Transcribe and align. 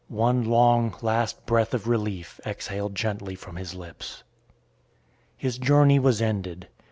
One 0.07 0.43
long, 0.43 0.95
last 1.03 1.45
breath 1.45 1.75
of 1.75 1.85
relief 1.87 2.41
exhaled 2.43 2.95
gently 2.95 3.35
from 3.35 3.55
his 3.55 3.75
lips. 3.75 4.23
His 5.37 5.59
journey 5.59 5.99
was 5.99 6.23
ended. 6.23 6.67